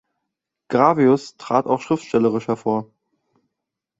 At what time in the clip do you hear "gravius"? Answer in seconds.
0.67-1.37